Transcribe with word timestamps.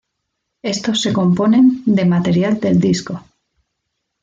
Estos 0.73 0.99
se 1.03 1.13
componen 1.13 1.83
de 1.85 2.05
material 2.05 2.59
del 2.59 2.79
disco. 2.79 3.23